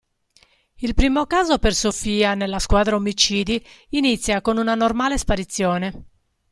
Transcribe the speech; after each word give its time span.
Il 0.77 0.95
primo 0.95 1.27
caso 1.27 1.59
per 1.59 1.75
Sophia 1.75 2.33
nella 2.33 2.57
squadra 2.57 2.95
omicidi 2.95 3.63
inizia 3.89 4.41
con 4.41 4.57
una 4.57 4.73
normale 4.73 5.15
sparizione. 5.15 6.05